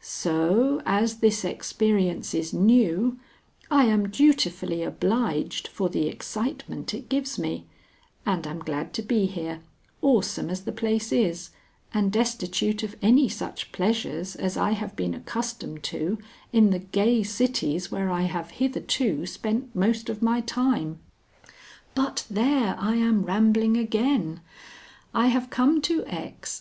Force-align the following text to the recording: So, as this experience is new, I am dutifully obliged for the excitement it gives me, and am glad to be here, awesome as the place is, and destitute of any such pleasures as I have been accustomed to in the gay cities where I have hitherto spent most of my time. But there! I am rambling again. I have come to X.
So, 0.00 0.82
as 0.84 1.18
this 1.18 1.44
experience 1.44 2.34
is 2.34 2.52
new, 2.52 3.20
I 3.70 3.84
am 3.84 4.08
dutifully 4.08 4.82
obliged 4.82 5.68
for 5.68 5.88
the 5.88 6.08
excitement 6.08 6.92
it 6.94 7.08
gives 7.08 7.38
me, 7.38 7.68
and 8.26 8.44
am 8.44 8.58
glad 8.58 8.92
to 8.94 9.02
be 9.02 9.26
here, 9.26 9.60
awesome 10.02 10.50
as 10.50 10.64
the 10.64 10.72
place 10.72 11.12
is, 11.12 11.50
and 11.92 12.10
destitute 12.10 12.82
of 12.82 12.96
any 13.02 13.28
such 13.28 13.70
pleasures 13.70 14.34
as 14.34 14.56
I 14.56 14.72
have 14.72 14.96
been 14.96 15.14
accustomed 15.14 15.84
to 15.84 16.18
in 16.52 16.70
the 16.70 16.80
gay 16.80 17.22
cities 17.22 17.92
where 17.92 18.10
I 18.10 18.22
have 18.22 18.50
hitherto 18.58 19.26
spent 19.26 19.76
most 19.76 20.08
of 20.08 20.20
my 20.22 20.40
time. 20.40 20.98
But 21.94 22.26
there! 22.28 22.74
I 22.80 22.96
am 22.96 23.22
rambling 23.24 23.76
again. 23.76 24.40
I 25.14 25.28
have 25.28 25.50
come 25.50 25.80
to 25.82 26.04
X. 26.06 26.52